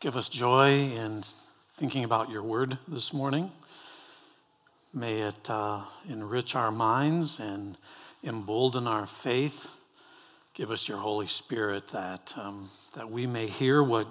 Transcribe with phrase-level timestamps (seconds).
[0.00, 1.22] give us joy in
[1.74, 3.50] thinking about your word this morning.
[4.94, 7.76] May it uh, enrich our minds and
[8.22, 9.66] embolden our faith.
[10.54, 14.06] Give us your Holy Spirit that, um, that we may hear what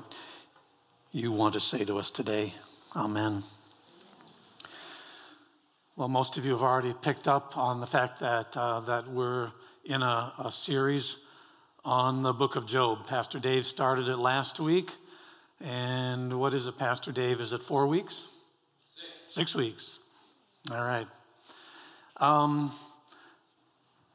[1.13, 2.53] you want to say to us today.
[2.93, 3.41] Amen.
[5.95, 9.53] Well, most of you have already picked up on the fact that, uh, that we're
[9.85, 11.19] in a, a series
[11.85, 13.07] on the book of Job.
[13.07, 14.91] Pastor Dave started it last week.
[15.63, 17.41] And what is it, Pastor Dave?
[17.41, 18.31] Is it four weeks?
[18.85, 19.33] Six.
[19.33, 19.99] Six weeks.
[20.71, 21.07] All right.
[22.17, 22.71] Um,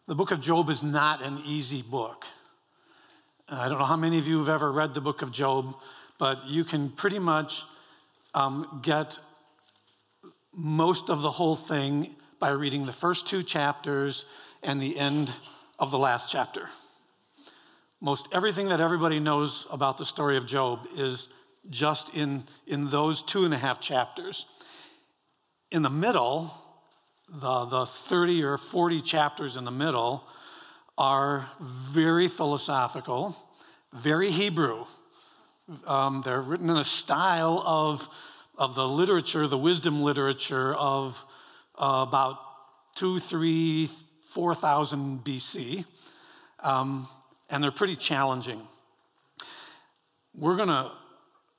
[0.06, 2.26] the book of Job is not an easy book.
[3.48, 5.76] I don't know how many of you have ever read the book of Job,
[6.18, 7.64] but you can pretty much
[8.34, 9.18] um, get
[10.54, 14.26] most of the whole thing by reading the first two chapters
[14.62, 15.32] and the end
[15.78, 16.68] of the last chapter
[18.02, 21.28] most everything that everybody knows about the story of Job is
[21.70, 24.46] just in, in those two and a half chapters.
[25.70, 26.52] In the middle,
[27.28, 30.24] the, the 30 or 40 chapters in the middle
[30.98, 33.34] are very philosophical,
[33.92, 34.84] very Hebrew.
[35.86, 38.08] Um, they're written in a style of,
[38.58, 41.24] of the literature, the wisdom literature of
[41.78, 42.38] uh, about
[42.94, 43.88] two, three,
[44.30, 45.84] 4,000 BC.
[46.60, 47.06] Um,
[47.48, 48.60] and they're pretty challenging.
[50.34, 50.90] We're gonna,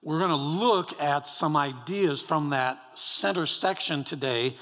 [0.03, 4.55] we're gonna look at some ideas from that center section today.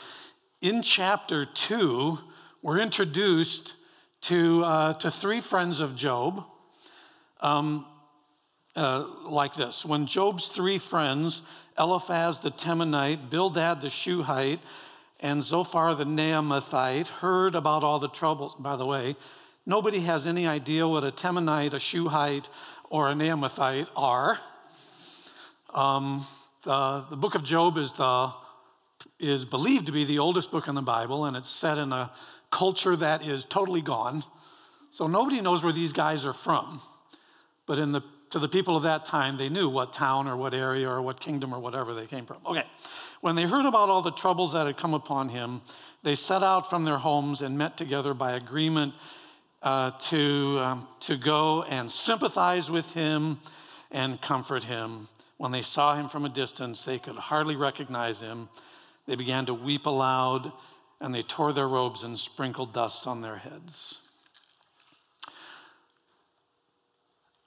[0.62, 2.20] In chapter two,
[2.62, 3.74] we're introduced
[4.22, 6.46] to, uh, to three friends of Job.
[7.40, 7.88] Um,
[8.76, 11.42] uh, like this When Job's three friends,
[11.78, 14.62] Eliphaz the Temanite, Bildad the Shuhite,
[15.20, 19.16] and Zophar the Naamathite, heard about all the troubles, by the way,
[19.66, 22.50] Nobody has any idea what a Temanite, a Shuhite,
[22.90, 24.40] or a Naamathite are.
[25.74, 26.26] Um,
[26.64, 28.32] the, the book of Job is, the,
[29.20, 32.12] is believed to be the oldest book in the Bible, and it's set in a
[32.52, 34.24] culture that is totally gone.
[34.90, 36.82] So nobody knows where these guys are from.
[37.66, 40.54] But in the, to the people of that time, they knew what town or what
[40.54, 42.38] area or what kingdom or whatever they came from.
[42.46, 42.64] Okay.
[43.22, 45.62] When they heard about all the troubles that had come upon him,
[46.04, 48.94] they set out from their homes and met together by agreement
[49.62, 53.40] uh, to, um, to go and sympathize with him
[53.92, 55.08] and comfort him.
[55.42, 58.48] When they saw him from a distance, they could hardly recognize him.
[59.08, 60.52] They began to weep aloud
[61.00, 64.02] and they tore their robes and sprinkled dust on their heads.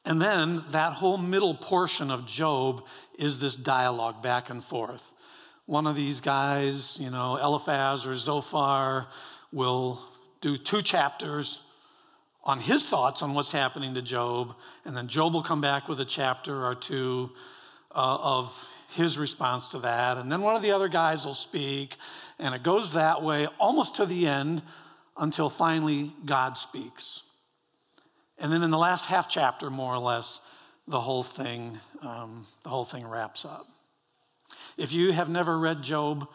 [0.04, 2.84] And then that whole middle portion of Job
[3.16, 5.12] is this dialogue back and forth.
[5.66, 9.06] One of these guys, you know, Eliphaz or Zophar,
[9.52, 10.00] will
[10.40, 11.60] do two chapters
[12.42, 16.00] on his thoughts on what's happening to Job, and then Job will come back with
[16.00, 17.30] a chapter or two
[17.94, 21.96] uh, of his response to that, and then one of the other guys will speak,
[22.38, 24.62] and it goes that way almost to the end
[25.16, 27.22] until finally God speaks.
[28.38, 30.40] And then in the last half chapter, more or less,
[30.86, 33.66] the whole thing, um, the whole thing wraps up.
[34.76, 36.28] If you have never read Job,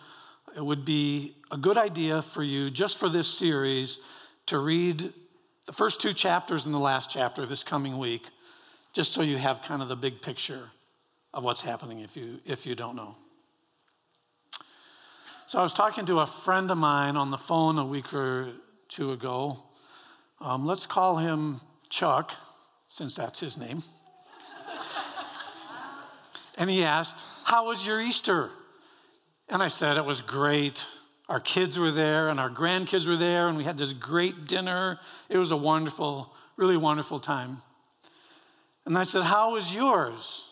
[0.56, 4.00] it would be a good idea for you, just for this series,
[4.48, 5.14] to read
[5.66, 8.24] the first two chapters and the last chapter this coming week,
[8.92, 10.72] just so you have kind of the big picture
[11.34, 13.16] of what's happening if you, if you don't know.
[15.48, 18.52] So I was talking to a friend of mine on the phone a week or
[18.88, 19.58] two ago.
[20.40, 21.60] Um, let's call him
[21.90, 22.34] Chuck,
[22.88, 23.80] since that's his name.
[26.58, 28.52] and he asked, How was your Easter?
[29.50, 30.86] And I said, It was great.
[31.28, 35.00] Our kids were there and our grandkids were there, and we had this great dinner.
[35.30, 37.58] It was a wonderful, really wonderful time.
[38.86, 40.49] And I said, How was yours?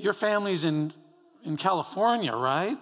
[0.00, 0.92] Your family's in,
[1.44, 2.76] in California, right?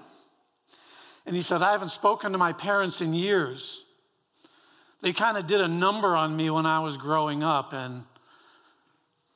[1.26, 3.85] And he said, I haven't spoken to my parents in years.
[5.03, 8.03] They kind of did a number on me when I was growing up, and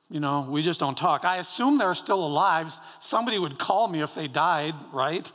[0.09, 1.25] you know, we just don't talk.
[1.25, 2.73] I assume they're still alive.
[3.01, 5.25] Somebody would call me if they died, right?
[5.25, 5.33] Do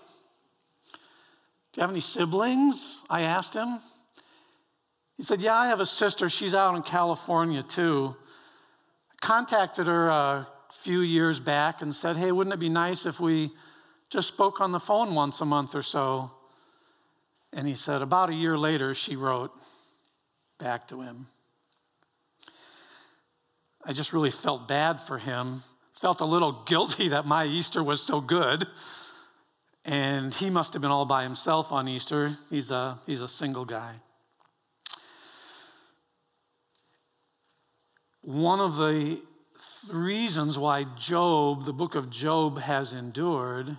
[1.76, 3.02] you have any siblings?
[3.10, 3.80] I asked him.
[5.16, 6.30] He said, Yeah, I have a sister.
[6.30, 8.16] She's out in California too.
[9.12, 10.48] I contacted her a
[10.82, 13.52] few years back and said, Hey, wouldn't it be nice if we
[14.10, 16.32] just spoke on the phone once a month or so?
[17.54, 19.52] And he said, About a year later, she wrote
[20.60, 21.28] back to him.
[23.86, 25.62] I just really felt bad for him,
[25.94, 28.68] felt a little guilty that my Easter was so good.
[29.86, 32.32] And he must have been all by himself on Easter.
[32.50, 33.96] He's a, he's a single guy.
[38.22, 39.22] One of the
[39.92, 43.78] reasons why Job, the book of Job, has endured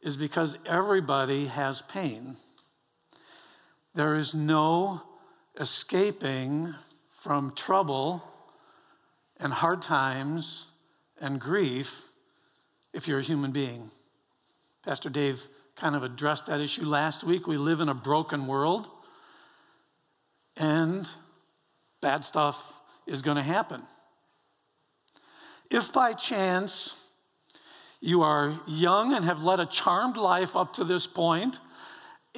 [0.00, 2.36] is because everybody has pain.
[3.94, 5.02] There is no
[5.58, 6.74] escaping
[7.12, 8.22] from trouble
[9.40, 10.66] and hard times
[11.20, 12.04] and grief
[12.92, 13.90] if you're a human being.
[14.84, 17.46] Pastor Dave kind of addressed that issue last week.
[17.46, 18.88] We live in a broken world,
[20.56, 21.10] and
[22.00, 23.82] bad stuff is going to happen.
[25.70, 27.08] If by chance
[28.00, 31.60] you are young and have led a charmed life up to this point,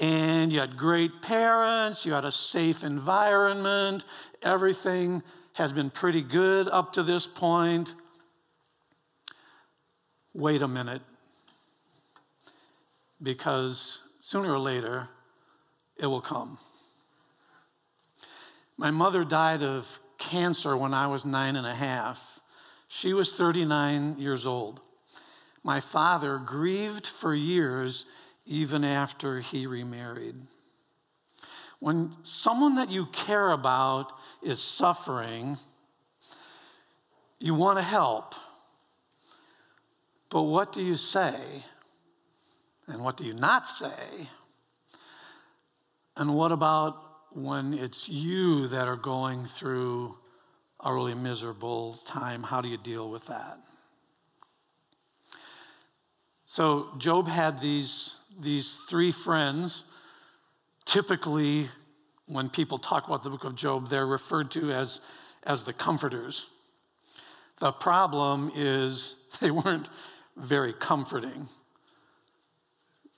[0.00, 4.04] and you had great parents, you had a safe environment,
[4.42, 5.22] everything
[5.54, 7.94] has been pretty good up to this point.
[10.32, 11.02] Wait a minute,
[13.22, 15.08] because sooner or later
[15.96, 16.56] it will come.
[18.78, 22.39] My mother died of cancer when I was nine and a half.
[22.92, 24.80] She was 39 years old.
[25.62, 28.04] My father grieved for years
[28.44, 30.34] even after he remarried.
[31.78, 35.56] When someone that you care about is suffering,
[37.38, 38.34] you want to help.
[40.28, 41.36] But what do you say?
[42.88, 44.28] And what do you not say?
[46.16, 47.00] And what about
[47.30, 50.16] when it's you that are going through
[50.84, 52.42] a really miserable time?
[52.42, 53.58] How do you deal with that?
[56.46, 59.84] So, Job had these, these three friends.
[60.84, 61.68] Typically,
[62.26, 65.00] when people talk about the book of Job, they're referred to as,
[65.44, 66.46] as the comforters.
[67.58, 69.88] The problem is they weren't
[70.36, 71.46] very comforting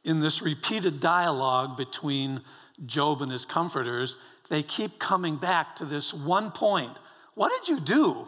[0.04, 2.40] in this repeated dialogue between
[2.86, 4.16] Job and his comforters,
[4.48, 6.98] they keep coming back to this one point.
[7.34, 8.26] What did you do?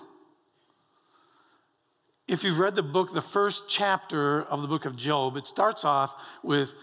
[2.26, 5.84] If you've read the book, the first chapter of the book of Job, it starts
[5.84, 6.74] off with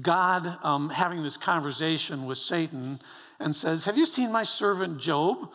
[0.00, 3.00] God um, having this conversation with Satan
[3.38, 5.50] and says, Have you seen my servant Job?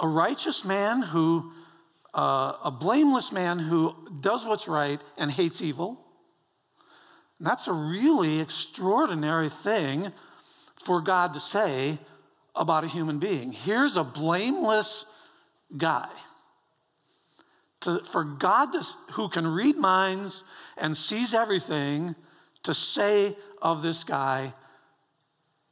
[0.00, 1.50] A righteous man who,
[2.14, 6.04] uh, a blameless man who does what's right and hates evil.
[7.38, 10.12] And that's a really extraordinary thing
[10.76, 11.98] for God to say
[12.54, 13.52] about a human being.
[13.52, 15.06] Here's a blameless
[15.76, 16.08] guy.
[17.82, 20.44] To, for God, to, who can read minds
[20.76, 22.16] and sees everything,
[22.64, 24.52] to say of this guy,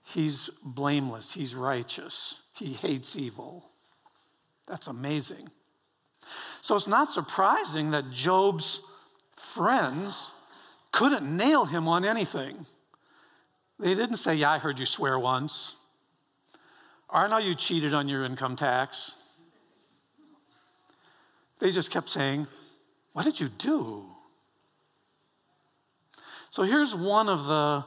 [0.05, 3.69] he's blameless, he's righteous, he hates evil.
[4.67, 5.49] That's amazing.
[6.61, 8.83] So it's not surprising that Job's
[9.35, 10.31] friends
[10.93, 12.65] couldn't nail him on anything.
[13.79, 15.76] They didn't say, Yeah, I heard you swear once.
[17.17, 19.15] I know you cheated on your income tax.
[21.59, 22.47] They just kept saying,
[23.13, 24.05] What did you do?
[26.51, 27.85] So here's one of the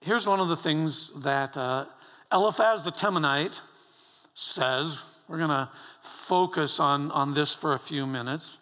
[0.00, 1.84] here's one of the things that uh,
[2.32, 3.60] Eliphaz the Temanite
[4.34, 5.02] says.
[5.28, 5.70] We're going to
[6.00, 8.58] focus on, on this for a few minutes.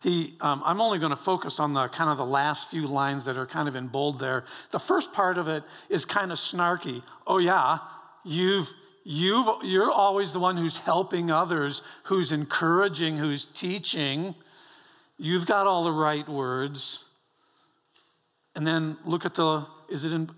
[0.00, 3.24] He, um, I'm only going to focus on the kind of the last few lines
[3.24, 4.44] that are kind of in bold there.
[4.70, 7.02] The first part of it is kind of snarky.
[7.26, 7.78] Oh yeah,
[8.28, 8.72] you've
[9.04, 14.34] you've you're always the one who's helping others, who's encouraging, who's teaching.
[15.18, 17.04] You've got all the right words.
[18.54, 20.30] And then look at the is it in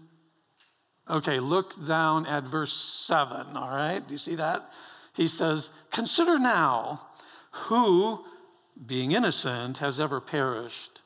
[1.09, 3.99] Okay, look down at verse 7, all right?
[4.07, 4.71] Do you see that?
[5.13, 7.01] He says, "Consider now
[7.51, 8.25] who
[8.87, 11.03] being innocent, has ever perished?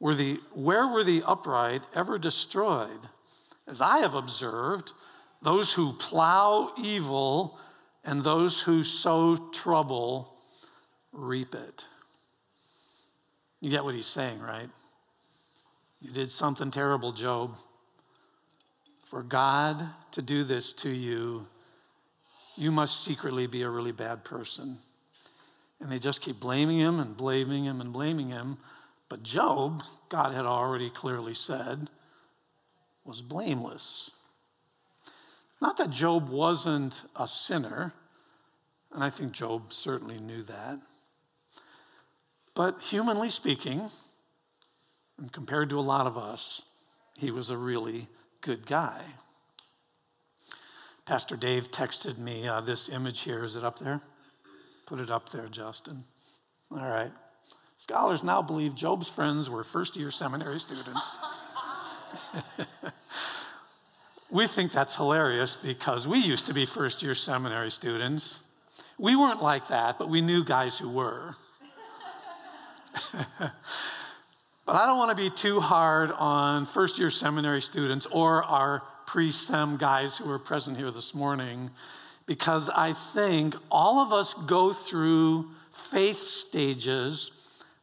[0.00, 3.08] Were the, where were the upright ever destroyed?
[3.66, 4.92] As I have observed,
[5.42, 7.58] those who plow evil
[8.04, 10.34] and those who sow trouble
[11.12, 11.86] reap it.
[13.60, 14.68] You get what he's saying, right?
[16.00, 17.56] You did something terrible, Job.
[19.04, 21.46] For God to do this to you,
[22.56, 24.78] you must secretly be a really bad person.
[25.80, 28.56] And they just keep blaming him and blaming him and blaming him.
[29.08, 31.90] But Job, God had already clearly said,
[33.04, 34.11] was blameless.
[35.62, 37.94] Not that Job wasn't a sinner,
[38.92, 40.80] and I think Job certainly knew that.
[42.52, 43.88] But humanly speaking,
[45.18, 46.62] and compared to a lot of us,
[47.16, 48.08] he was a really
[48.40, 49.04] good guy.
[51.06, 53.44] Pastor Dave texted me uh, this image here.
[53.44, 54.00] Is it up there?
[54.86, 56.02] Put it up there, Justin.
[56.72, 57.12] All right.
[57.76, 61.16] Scholars now believe Job's friends were first year seminary students.
[64.32, 68.40] we think that's hilarious because we used to be first year seminary students.
[68.98, 71.36] We weren't like that, but we knew guys who were.
[73.12, 73.52] but
[74.66, 79.30] I don't want to be too hard on first year seminary students or our pre
[79.30, 81.70] sem guys who are present here this morning
[82.24, 87.32] because I think all of us go through faith stages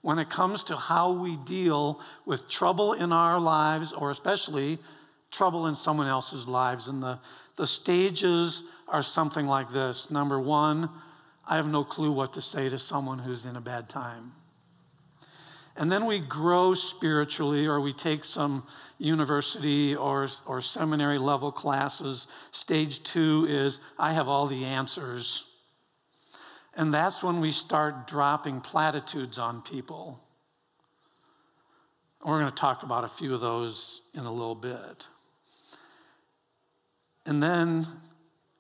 [0.02, 4.80] when it comes to how we deal with trouble in our lives or especially
[5.32, 6.88] trouble in someone else's lives.
[6.88, 7.20] And the,
[7.56, 10.90] the stages are something like this Number one,
[11.48, 14.34] I have no clue what to say to someone who's in a bad time.
[15.76, 18.66] And then we grow spiritually, or we take some
[18.98, 22.28] university or, or seminary level classes.
[22.52, 25.46] Stage two is I have all the answers.
[26.76, 30.20] And that's when we start dropping platitudes on people.
[32.26, 35.08] We're going to talk about a few of those in a little bit.
[37.30, 37.86] And then,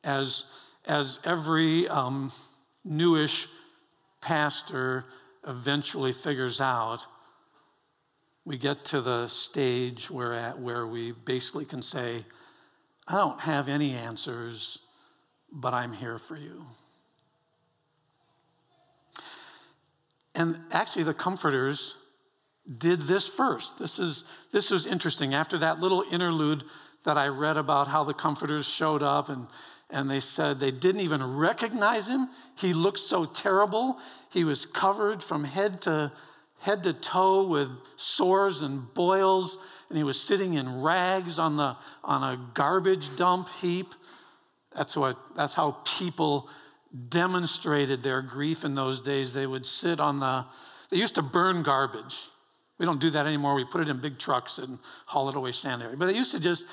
[0.04, 0.46] as,
[0.86, 2.32] as every um,
[2.86, 3.48] newish
[4.22, 5.06] pastor
[5.48, 7.04] eventually figures out,
[8.46, 12.24] we get to the stage where, at, where we basically can say,
[13.08, 14.78] I don't have any answers,
[15.52, 16.68] but I'm here for you.
[20.36, 21.96] And actually, the comforters
[22.78, 23.80] did this first.
[23.80, 25.34] This is this was interesting.
[25.34, 26.64] After that little interlude
[27.06, 29.48] that I read about how the comforters showed up and
[29.92, 32.30] and they said they didn't even recognize him.
[32.56, 33.98] He looked so terrible.
[34.32, 36.12] He was covered from head to
[36.60, 41.76] head to toe with sores and boils, and he was sitting in rags on the
[42.04, 43.96] on a garbage dump heap.
[44.76, 46.48] That's what that's how people
[47.10, 49.34] demonstrated their grief in those days.
[49.34, 50.46] They would sit on the,
[50.90, 52.28] they used to burn garbage.
[52.80, 53.54] We don't do that anymore.
[53.54, 55.98] We put it in big trucks and haul it away stand area.
[55.98, 56.66] But they used to just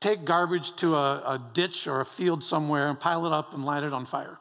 [0.00, 3.64] take garbage to a, a ditch or a field somewhere and pile it up and
[3.64, 4.38] light it on fire.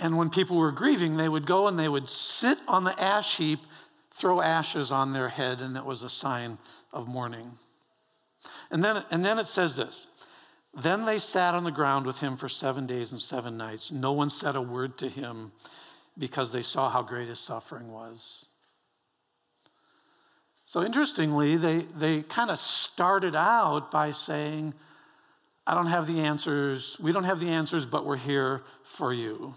[0.00, 3.36] And when people were grieving, they would go and they would sit on the ash
[3.36, 3.60] heap,
[4.12, 6.58] throw ashes on their head, and it was a sign
[6.92, 7.52] of mourning.
[8.70, 10.06] And then, and then it says this
[10.74, 13.90] then they sat on the ground with him for seven days and seven nights.
[13.90, 15.52] No one said a word to him
[16.18, 18.46] because they saw how great his suffering was.
[20.64, 24.74] So interestingly, they, they kind of started out by saying,
[25.66, 26.98] I don't have the answers.
[27.00, 29.54] We don't have the answers, but we're here for you.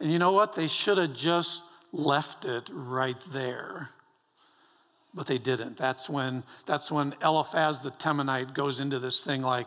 [0.00, 0.54] And you know what?
[0.54, 3.90] They should have just left it right there
[5.16, 5.78] but they didn't.
[5.78, 9.66] That's when, that's when Eliphaz the Temanite goes into this thing like,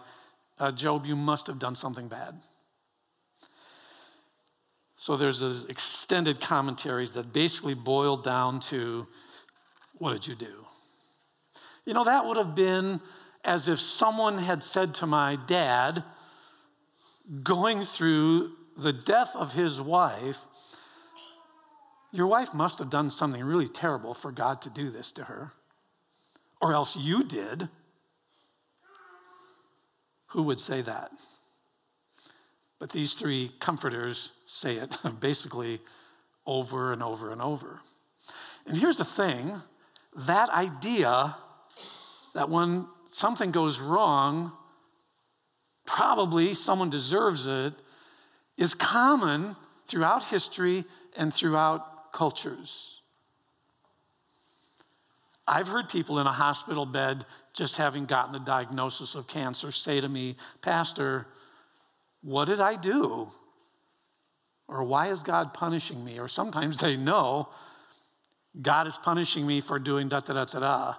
[0.59, 2.35] uh, Job, you must have done something bad.
[5.01, 9.07] So there's these extended commentaries that basically boil down to,
[9.97, 10.67] what did you do?
[11.85, 12.99] You know, that would have been
[13.45, 16.03] as if someone had said to my dad,
[17.43, 20.39] going through the death of his wife,
[22.11, 25.53] your wife must have done something really terrible for God to do this to her,
[26.61, 27.69] or else you did.
[30.31, 31.11] Who would say that?
[32.79, 35.79] But these three comforters say it basically
[36.45, 37.79] over and over and over.
[38.65, 39.53] And here's the thing
[40.15, 41.35] that idea
[42.33, 44.51] that when something goes wrong,
[45.85, 47.73] probably someone deserves it,
[48.57, 49.55] is common
[49.87, 50.83] throughout history
[51.15, 53.01] and throughout cultures.
[55.47, 60.01] I've heard people in a hospital bed just having gotten the diagnosis of cancer say
[60.01, 61.27] to me, Pastor,
[62.21, 63.31] what did I do?
[64.69, 66.19] Or why is God punishing me?
[66.19, 67.49] Or sometimes they know
[68.61, 70.93] God is punishing me for doing da da da da da,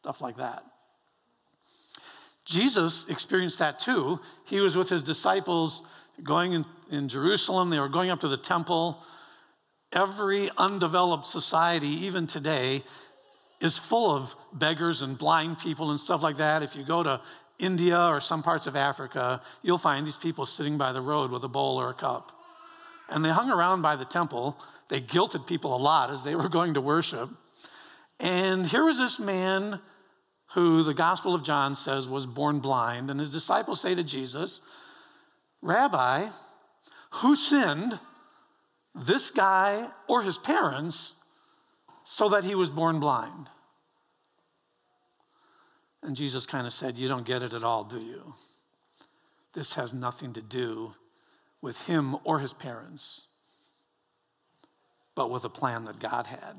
[0.00, 0.64] stuff like that.
[2.44, 4.20] Jesus experienced that too.
[4.46, 5.82] He was with his disciples
[6.22, 9.02] going in, in Jerusalem, they were going up to the temple.
[9.92, 12.82] Every undeveloped society, even today,
[13.60, 16.62] is full of beggars and blind people and stuff like that.
[16.62, 17.20] If you go to
[17.58, 21.42] India or some parts of Africa, you'll find these people sitting by the road with
[21.44, 22.39] a bowl or a cup.
[23.10, 24.58] And they hung around by the temple.
[24.88, 27.28] They guilted people a lot as they were going to worship.
[28.18, 29.80] And here was this man
[30.54, 33.10] who the Gospel of John says was born blind.
[33.10, 34.60] And his disciples say to Jesus,
[35.62, 36.28] Rabbi,
[37.14, 37.98] who sinned?
[38.94, 41.14] this guy or his parents
[42.04, 43.48] so that he was born blind.
[46.02, 48.34] And Jesus kind of said, You don't get it at all, do you?
[49.52, 50.94] This has nothing to do
[51.62, 53.26] with him or his parents,
[55.14, 56.56] but with a plan that God had.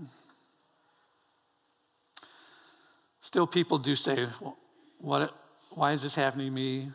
[3.22, 4.58] Still, people do say, well,
[5.00, 5.36] what,
[5.72, 6.91] Why is this happening to me?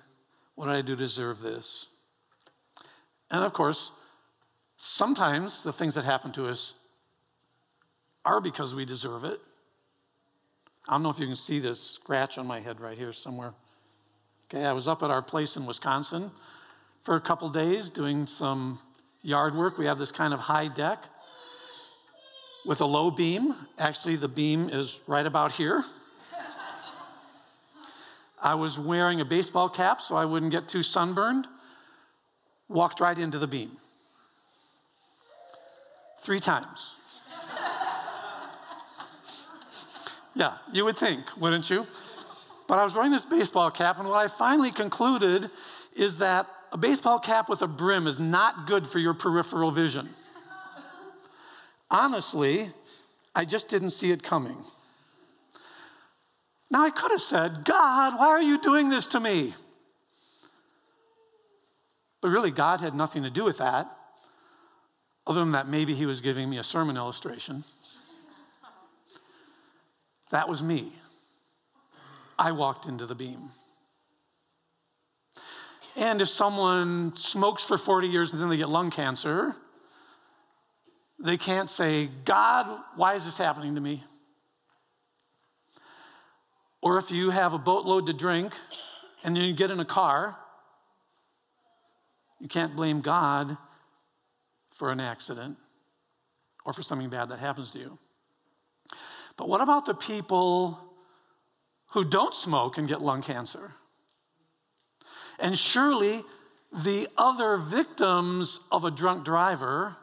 [0.54, 1.88] What did I do to deserve this?
[3.30, 3.92] And of course,
[4.76, 6.75] sometimes the things that happen to us
[8.25, 9.40] are because we deserve it.
[10.88, 13.54] I don't know if you can see this scratch on my head right here somewhere.
[14.48, 16.30] Okay, I was up at our place in Wisconsin
[17.06, 18.80] for a couple days doing some
[19.22, 19.78] yard work.
[19.78, 21.04] We have this kind of high deck
[22.66, 23.54] with a low beam.
[23.78, 25.84] Actually, the beam is right about here.
[28.42, 31.46] I was wearing a baseball cap so I wouldn't get too sunburned.
[32.68, 33.70] Walked right into the beam.
[36.18, 36.96] Three times.
[40.34, 41.86] yeah, you would think, wouldn't you?
[42.66, 45.48] But I was wearing this baseball cap, and what I finally concluded
[45.94, 50.08] is that a baseball cap with a brim is not good for your peripheral vision.
[51.90, 52.70] Honestly,
[53.35, 54.56] I just didn't see it coming.
[56.70, 59.54] Now, I could have said, God, why are you doing this to me?
[62.20, 63.88] But really, God had nothing to do with that,
[65.26, 67.62] other than that maybe He was giving me a sermon illustration.
[70.30, 70.92] That was me.
[72.38, 73.50] I walked into the beam.
[75.96, 79.54] And if someone smokes for 40 years and then they get lung cancer,
[81.18, 84.04] they can't say, God, why is this happening to me?
[86.82, 88.52] Or if you have a boatload to drink
[89.24, 90.36] and then you get in a car,
[92.40, 93.56] you can't blame God
[94.74, 95.56] for an accident
[96.66, 97.98] or for something bad that happens to you.
[99.38, 100.78] But what about the people
[101.88, 103.72] who don't smoke and get lung cancer?
[105.46, 106.24] And surely
[106.72, 109.94] the other victims of a drunk driver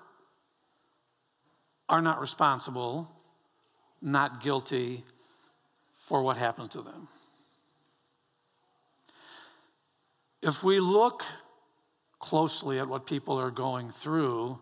[1.89, 3.10] are not responsible,
[4.01, 5.03] not guilty
[5.97, 7.10] for what happens to them.
[10.41, 11.25] If we look
[12.19, 14.62] closely at what people are going through,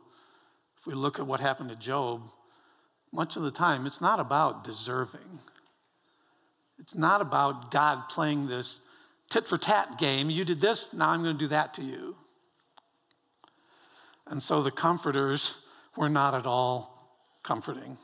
[0.80, 2.28] if we look at what happened to Job,
[3.12, 5.42] much of the time it's not about deserving.
[6.80, 8.80] It's not about God playing this
[9.32, 10.30] tit for tat game.
[10.30, 12.16] You did this, now I'm going to do that to you.
[14.28, 15.64] And so the comforters
[15.98, 17.98] were not at all comforting.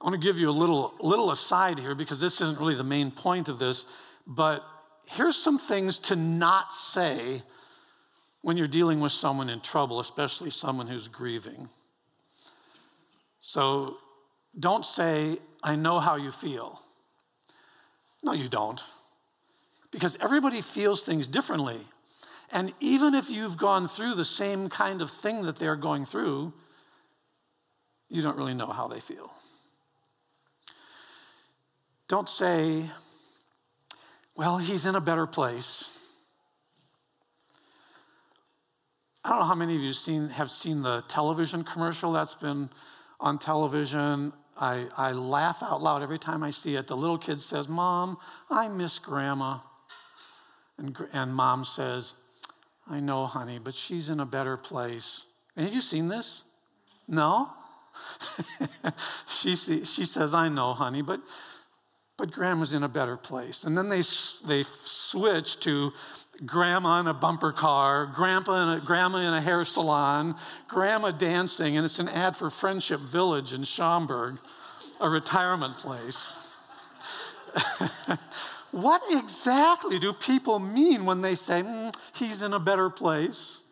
[0.00, 2.84] I want to give you a little, little aside here because this isn't really the
[2.84, 3.86] main point of this,
[4.26, 4.64] but
[5.06, 7.42] here's some things to not say
[8.42, 11.68] when you're dealing with someone in trouble, especially someone who's grieving.
[13.40, 13.96] So
[14.58, 16.80] don't say, I know how you feel.
[18.24, 18.82] No, you don't.
[19.90, 21.78] Because everybody feels things differently.
[22.52, 26.52] And even if you've gone through the same kind of thing that they're going through,
[28.08, 29.32] you don't really know how they feel.
[32.08, 32.86] Don't say,
[34.36, 35.90] well, he's in a better place.
[39.24, 42.68] I don't know how many of you seen, have seen the television commercial that's been
[43.20, 44.32] on television.
[44.60, 46.86] I, I laugh out loud every time I see it.
[46.86, 48.18] The little kid says, Mom,
[48.50, 49.58] I miss grandma.
[50.78, 52.14] And, and mom says,
[52.90, 55.26] I know, honey, but she's in a better place.
[55.56, 56.42] And have you seen this?
[57.06, 57.50] No?
[59.28, 61.20] she, she says, I know, honey, but
[62.16, 63.64] but grandma's in a better place.
[63.64, 64.02] And then they,
[64.46, 65.92] they switch to
[66.44, 70.34] grandma in a bumper car, grandpa in a, grandma in a hair salon,
[70.68, 74.38] grandma dancing, and it's an ad for Friendship Village in Schaumburg,
[75.00, 76.56] a retirement place.
[78.72, 83.63] what exactly do people mean when they say, mm, he's in a better place?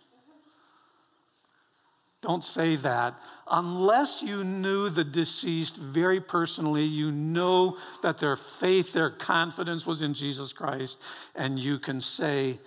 [2.23, 3.21] Don't say that.
[3.51, 10.03] Unless you knew the deceased very personally, you know that their faith, their confidence was
[10.03, 11.03] in Jesus Christ,
[11.35, 12.59] and you can say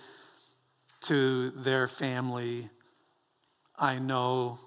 [1.02, 2.68] to their family,
[3.78, 4.58] I know,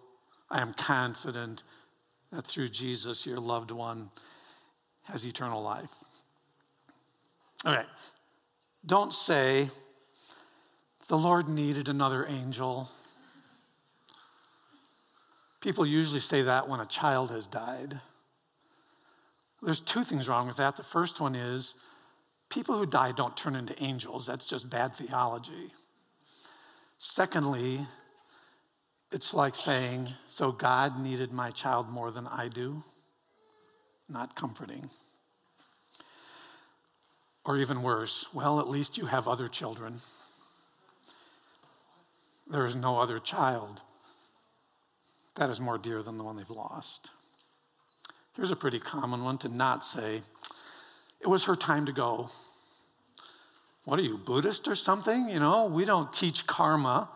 [0.50, 1.64] I am confident
[2.32, 4.10] that through Jesus, your loved one
[5.04, 5.94] has eternal life.
[7.64, 7.88] All right.
[8.86, 9.70] Don't say,
[11.10, 12.90] the Lord needed another angel.
[15.62, 18.00] People usually say that when a child has died.
[19.62, 20.78] There's two things wrong with that.
[20.78, 21.76] The first one is
[22.50, 25.72] people who die don't turn into angels, that's just bad theology.
[26.98, 27.86] Secondly,
[29.12, 32.82] it's like saying, So God needed my child more than I do?
[34.08, 34.90] Not comforting.
[37.44, 39.96] Or even worse, well, at least you have other children.
[42.50, 43.82] There is no other child
[45.40, 47.12] that is more dear than the one they've lost.
[48.36, 50.22] Here's a pretty common one to not say,
[51.22, 52.28] it was her time to go.
[53.86, 55.30] What are you, Buddhist or something?
[55.30, 57.10] You know, we don't teach karma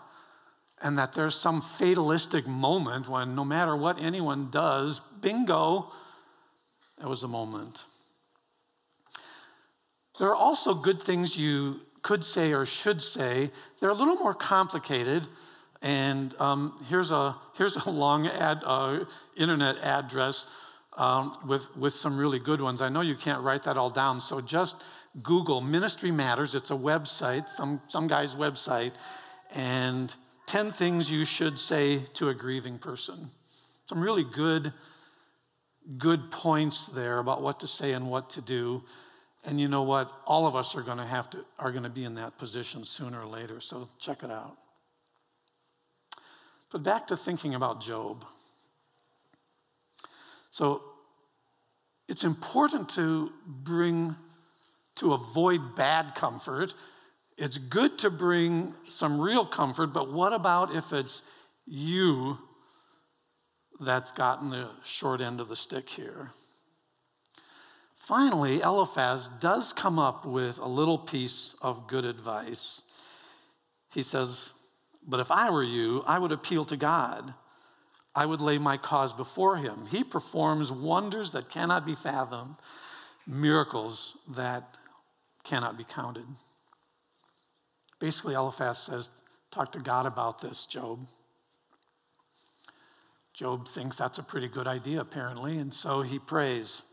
[0.81, 5.91] and that there's some fatalistic moment when no matter what anyone does, bingo,
[7.01, 7.83] it was a moment.
[10.17, 13.51] There are also good things you could say or should say.
[13.81, 15.27] They're a little more complicated.
[15.83, 19.03] And um, here's, a, here's a long ad, uh,
[19.35, 20.47] internet address
[20.97, 22.79] um, with, with some really good ones.
[22.81, 24.81] I know you can't write that all down, so just
[25.21, 26.55] Google Ministry Matters.
[26.55, 28.93] It's a website, some, some guy's website,
[29.53, 30.13] and
[30.47, 33.27] 10 things you should say to a grieving person.
[33.89, 34.71] Some really good,
[35.97, 38.83] good points there about what to say and what to do.
[39.43, 40.09] And you know what?
[40.25, 42.85] All of us are going to have to are going to be in that position
[42.85, 43.59] sooner or later.
[43.59, 44.57] So check it out.
[46.73, 48.25] But back to thinking about Job.
[50.49, 50.81] So
[52.09, 54.15] it's important to bring,
[54.95, 56.73] to avoid bad comfort.
[57.37, 61.21] It's good to bring some real comfort, but what about if it's
[61.67, 62.39] you
[63.79, 66.31] that's gotten the short end of the stick here?
[67.95, 72.81] Finally, Eliphaz does come up with a little piece of good advice.
[73.91, 74.53] He says,
[75.07, 77.33] But if I were you, I would appeal to God.
[78.15, 79.85] I would lay my cause before him.
[79.89, 82.55] He performs wonders that cannot be fathomed,
[83.25, 84.63] miracles that
[85.43, 86.25] cannot be counted.
[87.99, 89.09] Basically, Eliphaz says,
[89.51, 90.99] Talk to God about this, Job.
[93.33, 96.83] Job thinks that's a pretty good idea, apparently, and so he prays.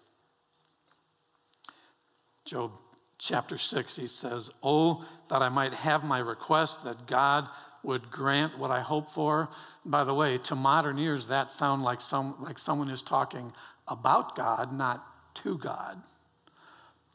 [2.44, 2.72] Job
[3.18, 7.48] chapter 6, he says, Oh, that I might have my request, that God
[7.82, 9.48] would grant what I hope for.
[9.84, 13.52] By the way, to modern ears, that sounds like, some, like someone is talking
[13.88, 15.04] about God, not
[15.36, 16.02] to God.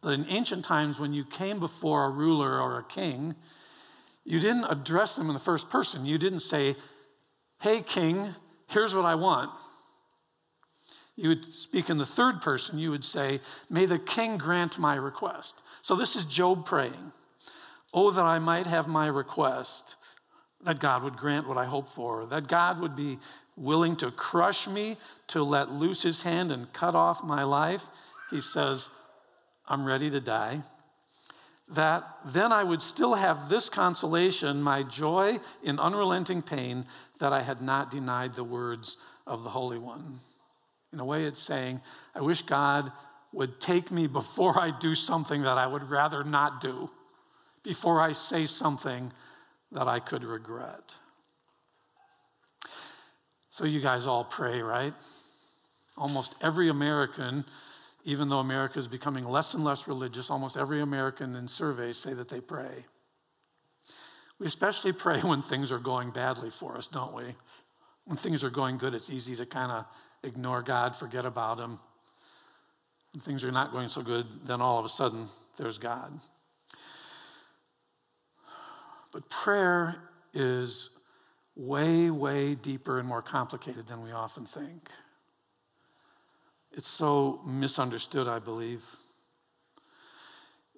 [0.01, 3.35] But in ancient times, when you came before a ruler or a king,
[4.23, 6.05] you didn't address them in the first person.
[6.05, 6.75] You didn't say,
[7.61, 8.27] Hey, king,
[8.67, 9.51] here's what I want.
[11.15, 12.77] You would speak in the third person.
[12.77, 15.61] You would say, May the king grant my request.
[15.81, 17.11] So this is Job praying.
[17.93, 19.95] Oh, that I might have my request
[20.65, 23.19] that God would grant what I hope for, that God would be
[23.55, 24.97] willing to crush me,
[25.27, 27.85] to let loose his hand and cut off my life.
[28.31, 28.89] He says,
[29.67, 30.61] I'm ready to die.
[31.69, 36.85] That then I would still have this consolation, my joy in unrelenting pain,
[37.19, 40.15] that I had not denied the words of the Holy One.
[40.91, 41.81] In a way, it's saying,
[42.13, 42.91] I wish God
[43.31, 46.89] would take me before I do something that I would rather not do,
[47.63, 49.11] before I say something
[49.75, 50.95] that I could regret.
[53.49, 54.93] So, you guys all pray, right?
[55.97, 57.45] Almost every American,
[58.05, 62.13] even though America is becoming less and less religious, almost every American in surveys say
[62.13, 62.85] that they pray.
[64.39, 67.35] We especially pray when things are going badly for us, don't we?
[68.05, 69.85] When things are going good, it's easy to kind of
[70.23, 71.79] ignore God, forget about Him.
[73.13, 75.25] When things are not going so good, then all of a sudden,
[75.57, 76.13] there's God.
[79.15, 79.95] But prayer
[80.33, 80.89] is
[81.55, 84.89] way, way deeper and more complicated than we often think.
[86.73, 88.83] It's so misunderstood, I believe.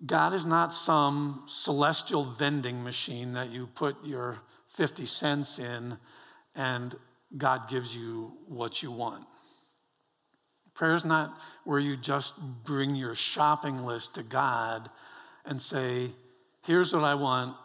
[0.06, 5.98] God is not some celestial vending machine that you put your 50 cents in
[6.56, 6.94] and
[7.36, 9.26] God gives you what you want.
[10.76, 14.92] Prayer is not where you just bring your shopping list to God
[15.44, 16.12] and say,
[16.62, 17.56] Here's what I want,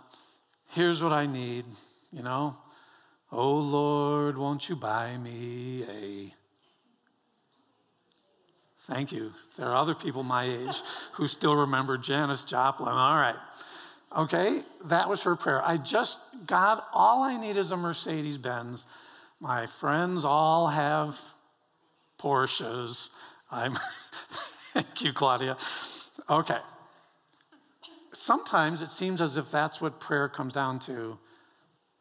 [0.72, 1.64] here's what I need,
[2.12, 2.54] you know.
[3.30, 6.34] Oh Lord, won't you buy me a.
[8.92, 9.32] Thank you.
[9.56, 10.82] There are other people my age
[11.12, 12.92] who still remember Janis Joplin.
[12.92, 13.36] All right.
[14.18, 15.64] Okay, that was her prayer.
[15.64, 18.86] I just, God, all I need is a Mercedes Benz.
[19.40, 21.18] My friends all have
[22.18, 23.08] Porsches.
[23.50, 23.72] I'm,
[24.74, 25.56] thank you, Claudia.
[26.28, 26.58] Okay
[28.22, 31.18] sometimes it seems as if that's what prayer comes down to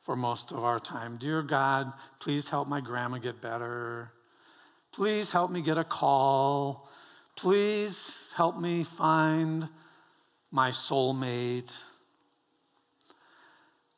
[0.03, 1.17] for most of our time.
[1.17, 4.11] Dear God, please help my grandma get better.
[4.91, 6.87] Please help me get a call.
[7.35, 9.67] Please help me find
[10.51, 11.79] my soulmate.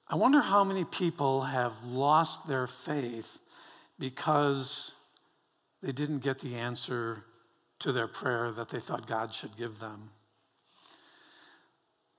[0.08, 3.40] I wonder how many people have lost their faith
[4.00, 4.96] because
[5.82, 7.26] they didn't get the answer
[7.80, 10.10] to their prayer that they thought God should give them.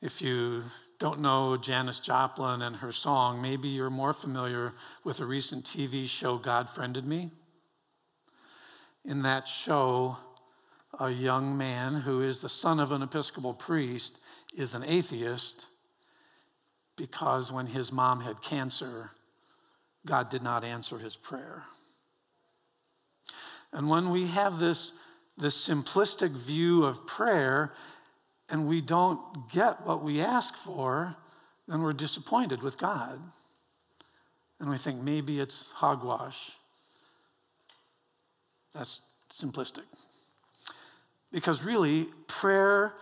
[0.05, 0.65] If you
[0.99, 6.07] don't know Janis Joplin and her song, maybe you're more familiar with a recent TV
[6.07, 7.31] show, God Friended Me.
[9.07, 10.19] In that show,
[11.01, 14.19] a young man who is the son of an Episcopal priest
[14.55, 15.65] is an atheist
[16.99, 19.11] because when his mom had cancer,
[20.05, 21.63] God did not answer his prayer.
[23.73, 24.93] And when we have this,
[25.39, 27.73] this simplistic view of prayer
[28.55, 31.17] and we don't get what we ask for,
[31.67, 33.19] then we're disappointed with God.
[34.61, 36.53] And we think maybe it's hogwash.
[38.73, 39.83] That's simplistic.
[41.33, 42.95] Because really, prayer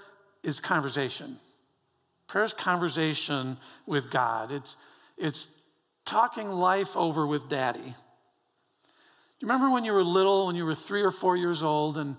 [0.42, 1.36] is conversation.
[2.28, 4.52] Prayer is conversation with God.
[4.52, 4.76] It's,
[5.18, 5.60] it's
[6.06, 7.78] talking life over with daddy.
[7.80, 7.92] Do
[9.40, 12.16] you remember when you were little, when you were three or four years old, and,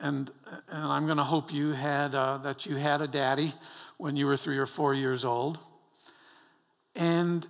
[0.00, 0.30] and,
[0.68, 3.52] and I'm going to hope you had, uh, that you had a daddy
[3.98, 5.58] when you were three or four years old.
[6.96, 7.46] And,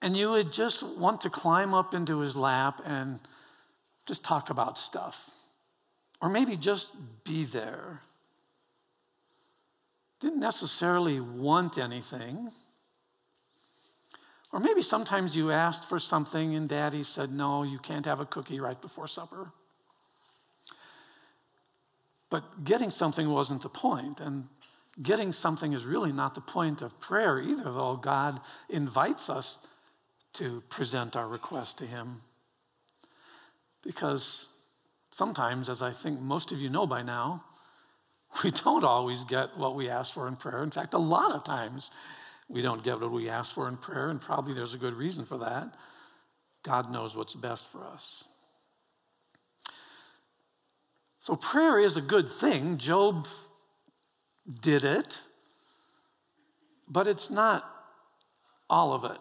[0.00, 3.20] and you would just want to climb up into his lap and
[4.06, 5.28] just talk about stuff.
[6.20, 8.00] Or maybe just be there.
[10.20, 12.50] Didn't necessarily want anything.
[14.52, 18.26] Or maybe sometimes you asked for something and daddy said, No, you can't have a
[18.26, 19.50] cookie right before supper.
[22.32, 24.48] But getting something wasn't the point, and
[25.02, 28.40] getting something is really not the point of prayer either, though God
[28.70, 29.66] invites us
[30.32, 32.22] to present our request to Him.
[33.82, 34.48] Because
[35.10, 37.44] sometimes, as I think most of you know by now,
[38.42, 40.62] we don't always get what we ask for in prayer.
[40.62, 41.90] In fact, a lot of times
[42.48, 45.26] we don't get what we ask for in prayer, and probably there's a good reason
[45.26, 45.74] for that.
[46.62, 48.24] God knows what's best for us.
[51.22, 52.78] So, prayer is a good thing.
[52.78, 53.28] Job
[54.60, 55.20] did it,
[56.88, 57.64] but it's not
[58.68, 59.18] all of it.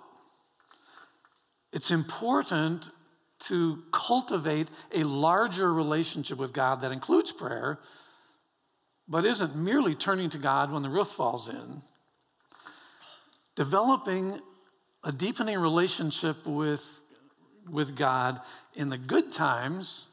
[1.71, 2.89] It's important
[3.41, 7.77] to cultivate a larger relationship with God that includes prayer,
[9.07, 11.83] but isn't merely turning to God when the roof falls in.
[13.55, 14.41] Developing
[15.03, 16.99] a deepening relationship with,
[17.69, 18.41] with God
[18.73, 20.07] in the good times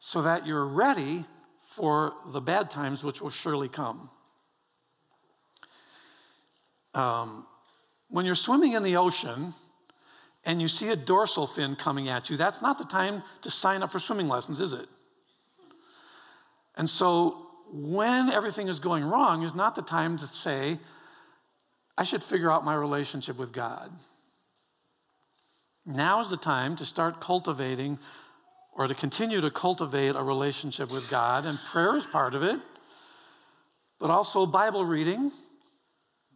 [0.00, 1.24] so that you're ready
[1.60, 4.10] for the bad times, which will surely come.
[6.94, 7.46] Um,
[8.08, 9.52] when you're swimming in the ocean,
[10.44, 13.82] and you see a dorsal fin coming at you, that's not the time to sign
[13.82, 14.86] up for swimming lessons, is it?
[16.76, 20.78] And so, when everything is going wrong, is not the time to say,
[21.96, 23.92] I should figure out my relationship with God.
[25.84, 27.98] Now is the time to start cultivating
[28.72, 32.60] or to continue to cultivate a relationship with God, and prayer is part of it,
[33.98, 35.30] but also Bible reading,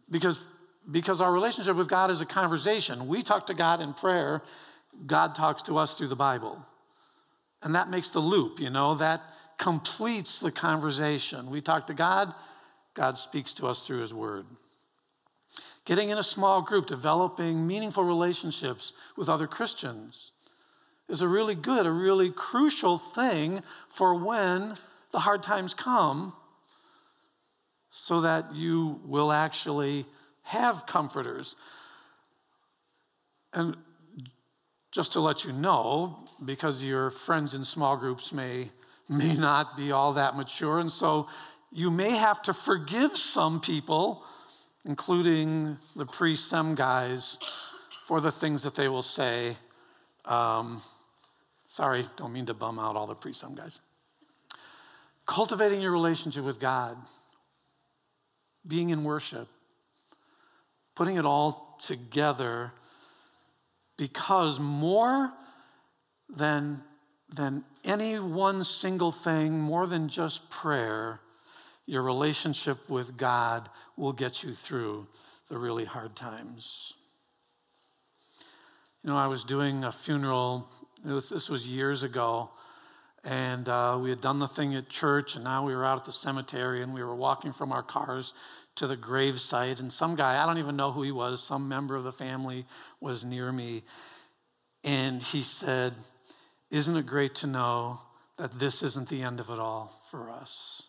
[0.09, 0.45] because
[0.91, 3.07] because our relationship with God is a conversation.
[3.07, 4.41] We talk to God in prayer,
[5.05, 6.63] God talks to us through the Bible.
[7.63, 9.21] And that makes the loop, you know, that
[9.57, 11.49] completes the conversation.
[11.49, 12.33] We talk to God,
[12.93, 14.45] God speaks to us through His Word.
[15.85, 20.31] Getting in a small group, developing meaningful relationships with other Christians
[21.07, 24.77] is a really good, a really crucial thing for when
[25.11, 26.33] the hard times come
[27.91, 30.05] so that you will actually
[30.43, 31.55] have comforters.
[33.53, 33.77] And
[34.91, 38.69] just to let you know, because your friends in small groups may,
[39.09, 41.27] may not be all that mature, and so
[41.71, 44.23] you may have to forgive some people,
[44.85, 47.37] including the pre sem guys,
[48.05, 49.57] for the things that they will say.
[50.25, 50.81] Um,
[51.75, 53.79] sorry, don't mean to bum out all the pre sem guys.
[55.25, 56.95] Cultivating your relationship with God,
[58.65, 59.49] being in worship,
[60.95, 62.71] putting it all together
[63.97, 65.33] because more
[66.29, 66.81] than,
[67.33, 71.19] than any one single thing, more than just prayer,
[71.85, 75.07] your relationship with God will get you through
[75.49, 76.93] the really hard times.
[79.03, 80.67] You know, I was doing a funeral,
[81.13, 82.49] was, this was years ago,
[83.23, 86.05] and uh, we had done the thing at church, and now we were out at
[86.05, 88.33] the cemetery, and we were walking from our cars
[88.75, 89.79] to the gravesite.
[89.79, 92.65] and some guy, I don't even know who he was, some member of the family
[92.99, 93.83] was near me,
[94.83, 95.93] and he said,
[96.69, 97.99] Isn't it great to know
[98.37, 100.83] that this isn't the end of it all for us?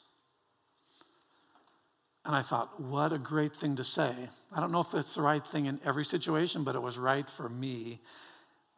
[2.27, 4.13] And I thought, what a great thing to say.
[4.53, 7.29] I don't know if it's the right thing in every situation, but it was right
[7.31, 8.01] for me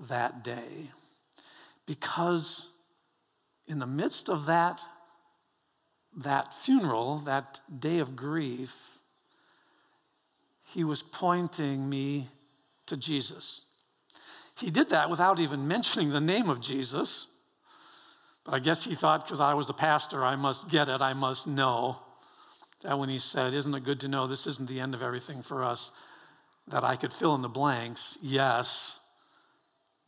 [0.09, 0.91] that day.
[1.89, 2.69] Because
[3.67, 4.79] in the midst of that,
[6.19, 8.77] that funeral, that day of grief,
[10.67, 12.29] he was pointing me
[12.87, 13.63] to Jesus.
[14.59, 17.27] He did that without even mentioning the name of Jesus.
[18.45, 21.15] But I guess he thought because I was the pastor, I must get it, I
[21.15, 21.97] must know.
[22.83, 25.41] That when he said, Isn't it good to know this isn't the end of everything
[25.41, 25.91] for us?
[26.69, 28.19] That I could fill in the blanks.
[28.21, 28.98] Yes,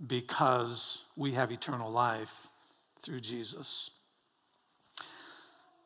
[0.06, 2.48] because we have eternal life
[3.02, 3.90] through Jesus.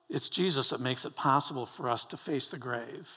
[0.08, 3.08] It's Jesus that makes it possible for us to face the grave.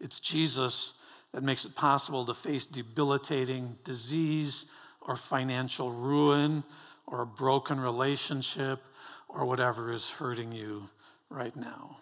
[0.00, 0.94] It's Jesus
[1.32, 4.66] that makes it possible to face debilitating disease
[5.00, 6.62] or financial ruin
[7.06, 8.80] or a broken relationship
[9.28, 10.88] or whatever is hurting you
[11.30, 11.96] right now.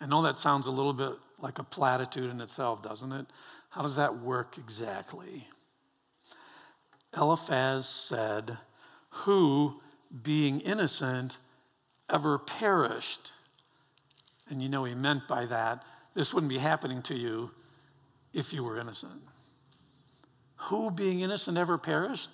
[0.00, 3.26] I know that sounds a little bit like a platitude in itself, doesn't it?
[3.70, 5.46] How does that work exactly?
[7.16, 8.58] Eliphaz said,
[9.10, 9.80] Who,
[10.22, 11.38] being innocent,
[12.10, 13.32] ever perished?
[14.48, 17.50] And you know, he meant by that, this wouldn't be happening to you
[18.32, 19.22] if you were innocent.
[20.56, 22.30] Who, being innocent, ever perished?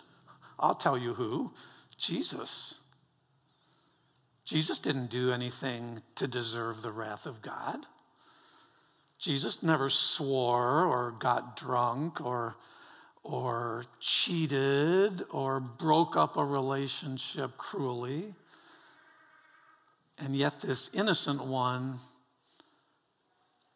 [0.59, 1.53] I'll tell you who
[1.97, 2.75] Jesus.
[4.45, 7.87] Jesus didn't do anything to deserve the wrath of God.
[9.19, 12.57] Jesus never swore or got drunk or,
[13.25, 18.35] or cheated or broke up a relationship cruelly.
[20.19, 21.97] And yet, this innocent one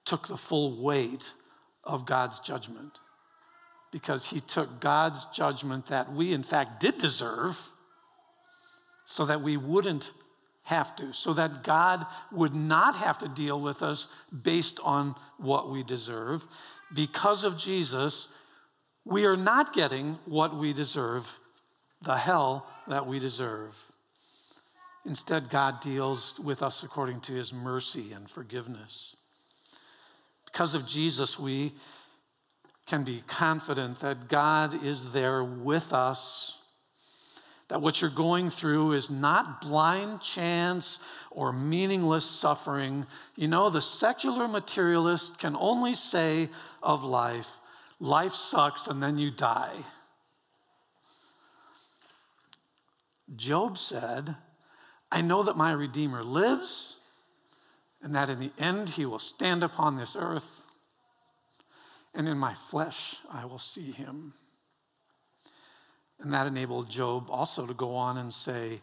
[0.04, 1.32] took the full weight
[1.84, 2.98] of God's judgment
[3.90, 7.60] because he took God's judgment that we, in fact, did deserve
[9.04, 10.12] so that we wouldn't
[10.64, 14.08] have to, so that God would not have to deal with us
[14.42, 16.44] based on what we deserve.
[16.92, 18.28] Because of Jesus,
[19.06, 21.38] we are not getting what we deserve,
[22.02, 23.74] the hell that we deserve.
[25.06, 29.14] Instead, God deals with us according to his mercy and forgiveness.
[30.44, 31.72] Because of Jesus, we
[32.86, 36.60] can be confident that God is there with us,
[37.68, 40.98] that what you're going through is not blind chance
[41.30, 43.06] or meaningless suffering.
[43.36, 46.48] You know, the secular materialist can only say
[46.82, 47.50] of life,
[47.98, 49.76] life sucks and then you die.
[53.34, 54.36] Job said,
[55.10, 56.98] I know that my Redeemer lives
[58.02, 60.64] and that in the end he will stand upon this earth,
[62.14, 64.32] and in my flesh I will see him.
[66.20, 68.80] And that enabled Job also to go on and say,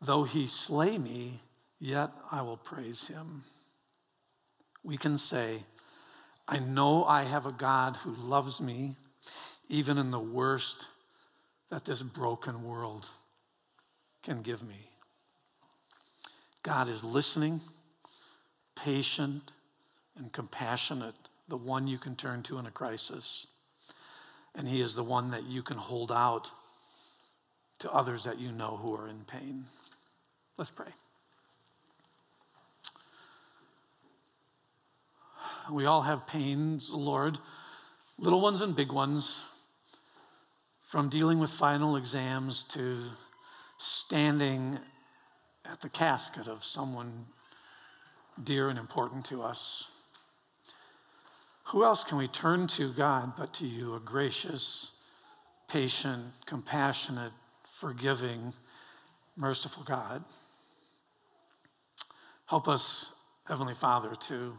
[0.00, 1.40] Though he slay me,
[1.78, 3.42] yet I will praise him.
[4.82, 5.62] We can say,
[6.46, 8.96] I know I have a God who loves me,
[9.68, 10.86] even in the worst
[11.70, 13.06] that this broken world
[14.22, 14.88] can give me.
[16.62, 17.60] God is listening,
[18.74, 19.52] patient,
[20.16, 21.14] and compassionate,
[21.48, 23.46] the one you can turn to in a crisis.
[24.54, 26.50] And He is the one that you can hold out
[27.80, 29.64] to others that you know who are in pain.
[30.56, 30.88] Let's pray.
[35.70, 37.38] We all have pains, Lord,
[38.18, 39.42] little ones and big ones,
[40.82, 42.98] from dealing with final exams to
[43.78, 44.78] standing
[45.64, 47.24] at the casket of someone
[48.42, 49.88] dear and important to us.
[51.68, 54.92] Who else can we turn to, God, but to you, a gracious,
[55.66, 57.32] patient, compassionate,
[57.64, 58.52] forgiving,
[59.36, 60.22] merciful God?
[62.46, 63.12] Help us,
[63.46, 64.58] Heavenly Father, to,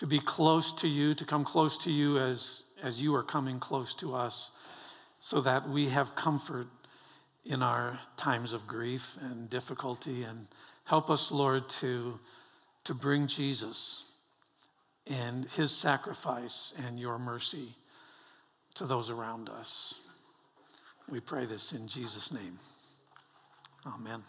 [0.00, 3.60] to be close to you, to come close to you as, as you are coming
[3.60, 4.50] close to us,
[5.20, 6.66] so that we have comfort
[7.44, 10.22] in our times of grief and difficulty.
[10.22, 10.46] And
[10.84, 12.18] help us, Lord, to,
[12.84, 14.14] to bring Jesus
[15.06, 17.74] and his sacrifice and your mercy
[18.76, 20.00] to those around us.
[21.10, 22.58] We pray this in Jesus' name.
[23.86, 24.22] Amen.